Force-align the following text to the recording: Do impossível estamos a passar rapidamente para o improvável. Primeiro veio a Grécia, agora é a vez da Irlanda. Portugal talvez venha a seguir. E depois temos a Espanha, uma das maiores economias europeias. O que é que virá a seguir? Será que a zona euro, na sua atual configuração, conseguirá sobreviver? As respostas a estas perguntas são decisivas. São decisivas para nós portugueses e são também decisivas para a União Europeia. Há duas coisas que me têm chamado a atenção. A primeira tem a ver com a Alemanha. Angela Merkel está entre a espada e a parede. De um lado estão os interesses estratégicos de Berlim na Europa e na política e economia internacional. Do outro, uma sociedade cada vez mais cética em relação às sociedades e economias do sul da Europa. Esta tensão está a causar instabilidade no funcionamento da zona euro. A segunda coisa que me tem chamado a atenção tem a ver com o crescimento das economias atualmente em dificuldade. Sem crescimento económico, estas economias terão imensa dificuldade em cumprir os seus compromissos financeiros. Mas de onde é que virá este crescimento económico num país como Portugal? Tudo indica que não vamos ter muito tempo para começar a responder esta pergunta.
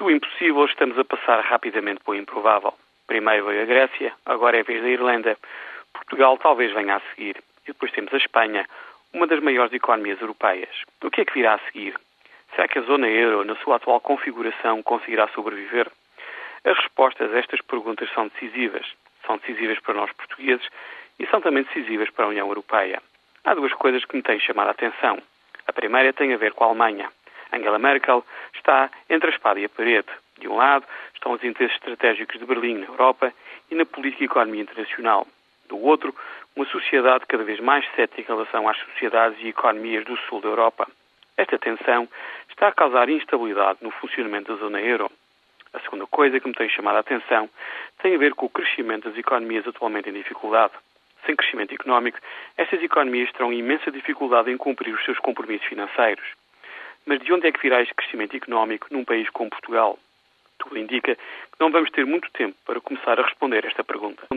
Do 0.00 0.10
impossível 0.10 0.64
estamos 0.64 0.98
a 0.98 1.04
passar 1.04 1.40
rapidamente 1.42 2.00
para 2.02 2.12
o 2.12 2.14
improvável. 2.14 2.72
Primeiro 3.06 3.44
veio 3.44 3.60
a 3.60 3.66
Grécia, 3.66 4.14
agora 4.24 4.56
é 4.56 4.60
a 4.60 4.62
vez 4.62 4.80
da 4.80 4.88
Irlanda. 4.88 5.36
Portugal 5.92 6.38
talvez 6.38 6.72
venha 6.72 6.96
a 6.96 7.00
seguir. 7.10 7.36
E 7.64 7.66
depois 7.66 7.92
temos 7.92 8.14
a 8.14 8.16
Espanha, 8.16 8.64
uma 9.12 9.26
das 9.26 9.40
maiores 9.40 9.74
economias 9.74 10.18
europeias. 10.18 10.70
O 11.04 11.10
que 11.10 11.20
é 11.20 11.24
que 11.26 11.34
virá 11.34 11.52
a 11.52 11.58
seguir? 11.70 11.94
Será 12.54 12.66
que 12.66 12.78
a 12.78 12.82
zona 12.82 13.08
euro, 13.08 13.44
na 13.44 13.56
sua 13.56 13.76
atual 13.76 14.00
configuração, 14.00 14.82
conseguirá 14.82 15.28
sobreviver? 15.34 15.86
As 16.64 16.78
respostas 16.78 17.30
a 17.34 17.38
estas 17.38 17.60
perguntas 17.60 18.08
são 18.14 18.28
decisivas. 18.28 18.86
São 19.26 19.36
decisivas 19.36 19.78
para 19.80 19.92
nós 19.92 20.10
portugueses 20.12 20.66
e 21.18 21.26
são 21.26 21.42
também 21.42 21.64
decisivas 21.64 22.08
para 22.08 22.24
a 22.24 22.28
União 22.28 22.48
Europeia. 22.48 23.02
Há 23.44 23.52
duas 23.52 23.74
coisas 23.74 24.02
que 24.06 24.16
me 24.16 24.22
têm 24.22 24.40
chamado 24.40 24.68
a 24.68 24.70
atenção. 24.70 25.18
A 25.66 25.74
primeira 25.74 26.10
tem 26.14 26.32
a 26.32 26.38
ver 26.38 26.54
com 26.54 26.64
a 26.64 26.68
Alemanha. 26.68 27.10
Angela 27.52 27.78
Merkel 27.78 28.24
está 28.54 28.90
entre 29.08 29.30
a 29.30 29.32
espada 29.32 29.60
e 29.60 29.64
a 29.64 29.68
parede. 29.68 30.08
De 30.38 30.48
um 30.48 30.56
lado 30.56 30.86
estão 31.14 31.32
os 31.32 31.44
interesses 31.44 31.76
estratégicos 31.76 32.38
de 32.38 32.46
Berlim 32.46 32.78
na 32.78 32.86
Europa 32.86 33.32
e 33.70 33.74
na 33.74 33.84
política 33.84 34.24
e 34.24 34.26
economia 34.26 34.62
internacional. 34.62 35.26
Do 35.68 35.78
outro, 35.78 36.14
uma 36.56 36.66
sociedade 36.66 37.26
cada 37.26 37.44
vez 37.44 37.60
mais 37.60 37.84
cética 37.94 38.20
em 38.20 38.24
relação 38.24 38.68
às 38.68 38.78
sociedades 38.78 39.38
e 39.40 39.48
economias 39.48 40.04
do 40.04 40.16
sul 40.16 40.40
da 40.40 40.48
Europa. 40.48 40.88
Esta 41.36 41.58
tensão 41.58 42.08
está 42.48 42.68
a 42.68 42.72
causar 42.72 43.08
instabilidade 43.08 43.78
no 43.82 43.90
funcionamento 43.90 44.52
da 44.52 44.60
zona 44.60 44.80
euro. 44.80 45.10
A 45.72 45.80
segunda 45.80 46.06
coisa 46.06 46.40
que 46.40 46.48
me 46.48 46.54
tem 46.54 46.68
chamado 46.68 46.96
a 46.96 47.00
atenção 47.00 47.48
tem 48.02 48.14
a 48.14 48.18
ver 48.18 48.34
com 48.34 48.46
o 48.46 48.50
crescimento 48.50 49.08
das 49.08 49.16
economias 49.16 49.66
atualmente 49.66 50.10
em 50.10 50.12
dificuldade. 50.12 50.72
Sem 51.24 51.36
crescimento 51.36 51.72
económico, 51.72 52.18
estas 52.56 52.82
economias 52.82 53.30
terão 53.32 53.52
imensa 53.52 53.90
dificuldade 53.90 54.50
em 54.50 54.56
cumprir 54.56 54.92
os 54.94 55.04
seus 55.04 55.18
compromissos 55.18 55.68
financeiros. 55.68 56.26
Mas 57.10 57.18
de 57.18 57.32
onde 57.32 57.48
é 57.48 57.50
que 57.50 57.60
virá 57.60 57.82
este 57.82 57.92
crescimento 57.92 58.36
económico 58.36 58.86
num 58.88 59.04
país 59.04 59.28
como 59.30 59.50
Portugal? 59.50 59.98
Tudo 60.60 60.78
indica 60.78 61.16
que 61.16 61.20
não 61.58 61.68
vamos 61.68 61.90
ter 61.90 62.06
muito 62.06 62.30
tempo 62.30 62.56
para 62.64 62.80
começar 62.80 63.18
a 63.18 63.24
responder 63.24 63.64
esta 63.64 63.82
pergunta. 63.82 64.28